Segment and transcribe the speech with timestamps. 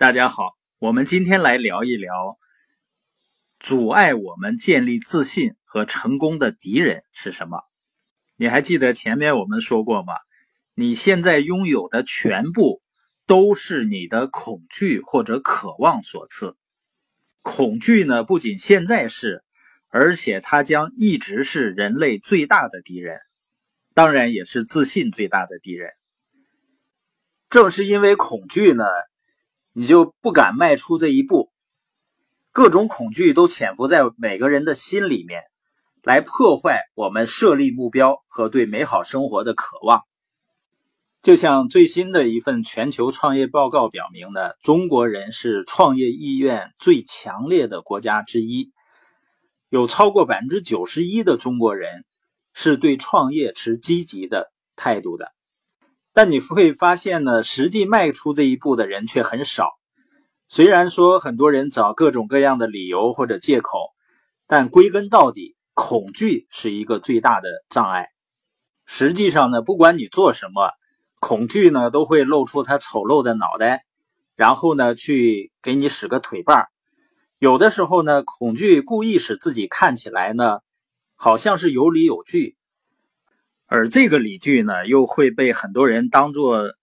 [0.00, 2.38] 大家好，我们今天来聊一聊
[3.58, 7.64] 阻碍我们建立自信和成功的敌人是什么？
[8.36, 10.14] 你还记得前面我们说过吗？
[10.74, 12.80] 你现在拥有的全部
[13.26, 16.56] 都是你的恐惧或者渴望所赐。
[17.42, 19.44] 恐惧呢，不仅现在是，
[19.88, 23.18] 而且它将一直是人类最大的敌人，
[23.92, 25.90] 当然也是自信最大的敌人。
[27.50, 28.84] 正是因为恐惧呢。
[29.72, 31.50] 你就不敢迈出这一步，
[32.50, 35.42] 各种恐惧都潜伏在每个人的心里面，
[36.02, 40.02] 来破坏我们设立目标和对美好生活的渴望。
[41.22, 48.72] 就像最新的一份全球创业报告表明的，中国人是创业意愿最强烈的国家之一，
[49.68, 52.04] 有超过百分之九十一的中国人
[52.54, 55.32] 是对创业持积极的态度的。
[56.12, 59.68] 但你会发现呢，实际迈出这一步的人却很少。
[60.48, 63.78] 虽然说很多人找各种各样的理由或者借口，
[64.48, 68.08] 但归根到底，恐惧是一个最大的障碍。
[68.84, 70.72] 实际上呢，不管你做什么，
[71.20, 73.84] 恐惧呢都会露出它丑陋的脑袋，
[74.34, 76.68] 然后呢去给你使个腿绊儿
[77.38, 80.58] 有的时候呢，恐惧故意使自己看起来呢
[81.14, 82.56] 好像是有理有据。
[83.72, 86.74] 而这个理据呢，又会被很多人当做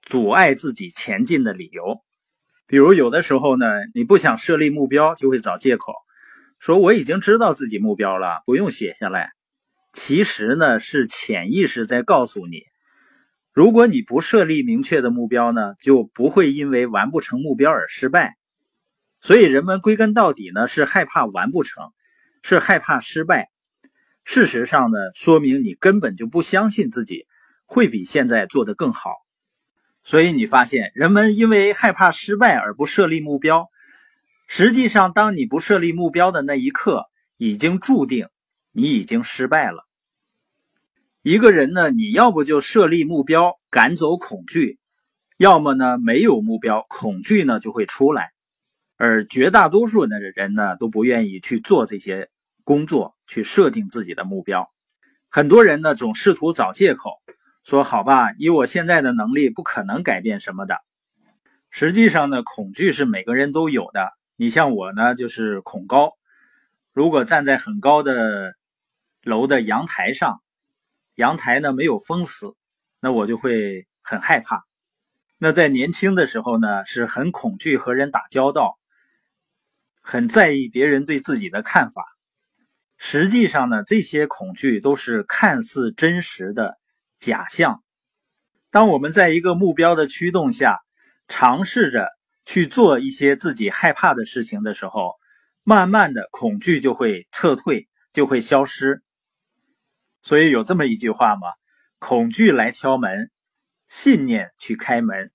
[0.00, 2.00] 阻碍自己前进的理由。
[2.66, 5.92] 比如，有的时候呢，你不想设立目标，就会找借口，
[6.58, 9.32] 说我已经知道自己目标了，不用写下来。
[9.92, 12.62] 其实呢，是潜意识在告诉你，
[13.52, 18.38] 如果你不设立明确的目标呢，就不会因为完不成目标而失败。
[19.20, 21.84] 所以，人们归根到底呢，是害怕完不成，
[22.42, 23.50] 是害怕失败。
[24.32, 27.26] 事实上呢，说明你根本就不相信自己
[27.64, 29.10] 会比现在做得更好。
[30.04, 33.68] 所以你发现，人们因为害怕失败而不设立目标。
[34.46, 37.06] 实际上，当你不设立目标的那一刻，
[37.38, 38.28] 已经注定
[38.70, 39.88] 你已经失败了。
[41.22, 44.78] 一个人呢，你要不就设立目标赶走恐惧，
[45.38, 48.30] 要么呢没有目标，恐惧呢就会出来。
[48.96, 52.30] 而绝大多数的人呢，都不愿意去做这些。
[52.64, 54.70] 工作去设定自己的目标，
[55.28, 57.20] 很多人呢总试图找借口，
[57.64, 60.78] 说好吧，以我现在的能力不可能改变什么的。
[61.70, 64.10] 实际上呢，恐惧是每个人都有的。
[64.36, 66.14] 你像我呢，就是恐高。
[66.92, 68.54] 如果站在很高的
[69.22, 70.42] 楼的阳台上，
[71.14, 72.54] 阳台呢没有封死，
[73.00, 74.64] 那我就会很害怕。
[75.38, 78.78] 那在年轻的时候呢，是很恐惧和人打交道，
[80.00, 82.04] 很在意别人对自己的看法。
[83.02, 86.78] 实际上呢，这些恐惧都是看似真实的
[87.16, 87.82] 假象。
[88.70, 90.80] 当我们在一个目标的驱动下，
[91.26, 92.10] 尝试着
[92.44, 95.14] 去做一些自己害怕的事情的时候，
[95.64, 99.02] 慢慢的恐惧就会撤退，就会消失。
[100.20, 101.48] 所以有这么一句话吗？
[101.98, 103.30] 恐惧来敲门，
[103.88, 105.30] 信念去开门，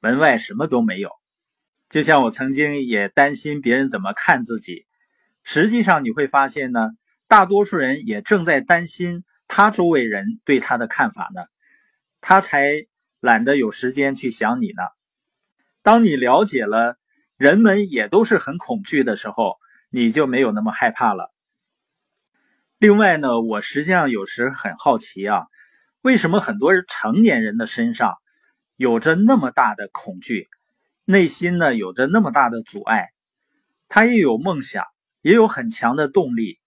[0.00, 1.10] 门外什么都没有。
[1.88, 4.84] 就像我曾经也担心别人怎么看自己，
[5.44, 6.90] 实际上你会发现呢。
[7.34, 11.42] 大多数人也正在担心他周围人对他的看法呢，
[12.20, 12.86] 他才
[13.18, 14.84] 懒得有时间去想你呢。
[15.82, 16.96] 当你了解了
[17.36, 19.56] 人们也都是很恐惧的时候，
[19.90, 21.34] 你就没有那么害怕了。
[22.78, 25.46] 另外呢，我实际上有时很好奇啊，
[26.02, 28.14] 为什么很多成年人的身上
[28.76, 30.46] 有着那么大的恐惧，
[31.04, 33.08] 内心呢有着那么大的阻碍？
[33.88, 34.84] 他也有梦想，
[35.20, 36.60] 也有很强的动力。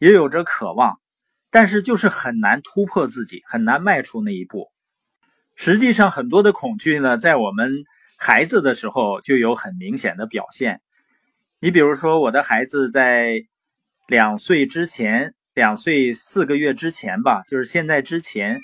[0.00, 0.98] 也有着渴望，
[1.50, 4.72] 但是就是很难突破自己，很难迈出那一步。
[5.54, 7.84] 实际上，很多的恐惧呢，在我们
[8.16, 10.80] 孩子的时候就有很明显的表现。
[11.60, 13.42] 你比如说，我的孩子在
[14.08, 18.58] 两岁之前，两岁四个月之前吧，就是现在之前，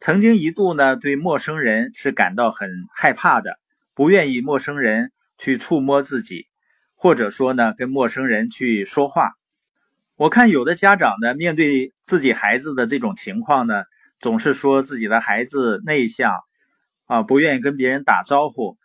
[0.00, 3.60] 曾经一度呢，对陌生人是感到很害怕的，
[3.94, 6.48] 不愿意陌生人去触摸自己，
[6.96, 9.30] 或者说呢，跟陌生人去说话。
[10.22, 13.82] 我看有的家长呢，面对自己孩子的这种情况呢，
[14.20, 16.32] 总是说自己的孩子内向，
[17.06, 18.78] 啊，不愿意跟别人打招呼。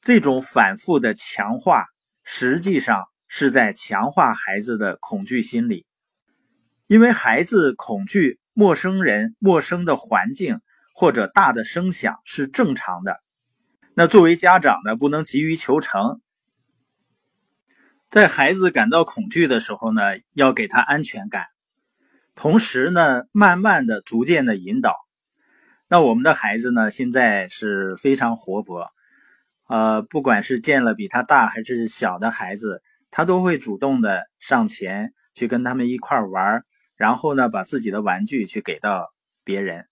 [0.00, 1.86] 这种反复的强化，
[2.22, 5.86] 实际上是在强化孩子的恐惧心理，
[6.86, 10.60] 因为孩子恐惧陌生人、陌生的环境
[10.94, 13.16] 或者大的声响是正常的。
[13.94, 16.20] 那作为家长呢，不能急于求成。
[18.10, 21.46] 在孩子感到恐惧的时候呢，要给他安全感，
[22.34, 24.96] 同时呢，慢慢的、逐渐的引导。
[25.86, 28.88] 那我们的孩子呢，现在是非常活泼
[29.68, 36.64] 呃，不管是见了比他大还是小的孩子，他都会主动的上前去跟他们一块玩，
[36.96, 39.12] 然后呢，把自己的玩具去给到
[39.44, 39.86] 别人。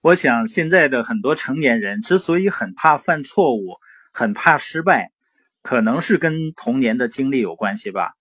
[0.00, 3.76] 我想现在的很多成年人之所以很怕犯错误，
[4.12, 5.12] 很怕失败，
[5.62, 8.12] 可能是跟童年的经历有关系吧。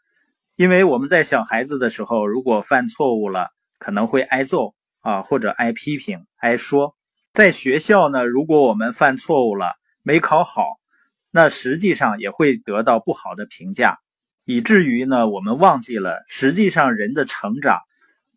[0.56, 6.96] 因为我们在小孩子的时候，如果犯错误了，可能会挨揍啊，或者挨批评、挨说。
[7.32, 10.64] 在学校呢，如果我们犯错误了，没考好，
[11.32, 14.00] 那实际上也会得到不好的评价，
[14.44, 17.80] 以至于呢，我们忘记了，实际上人的成长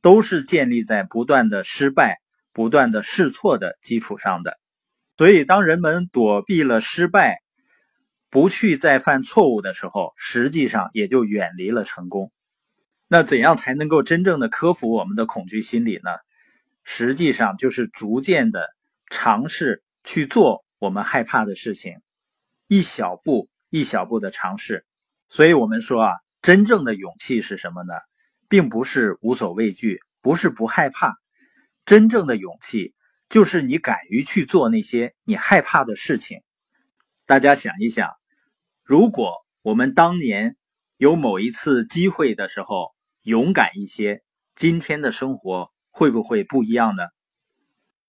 [0.00, 2.18] 都是建立在不断的失败、
[2.52, 4.58] 不断的试错的基础上的。
[5.16, 7.41] 所以，当人们躲避了失败，
[8.32, 12.32] 不去再犯错误的时候，实际上也就远离了成功。
[13.06, 16.10] 那怎样才能够真正的克服我们的恐惧心理呢？
[16.82, 18.66] 实际上就是逐渐的
[19.10, 21.96] 尝试去做我们害怕的事情，
[22.68, 24.86] 一小步一小步的尝试。
[25.28, 27.92] 所以我们说啊，真正的勇气是什么呢？
[28.48, 31.18] 并不是无所畏惧，不是不害怕。
[31.84, 32.94] 真正的勇气
[33.28, 36.40] 就是你敢于去做那些你害怕的事情。
[37.26, 38.08] 大家想一想。
[38.84, 40.56] 如果我们当年
[40.96, 42.90] 有某一次机会的时候
[43.22, 44.22] 勇敢一些，
[44.56, 47.04] 今天的生活会不会不一样呢？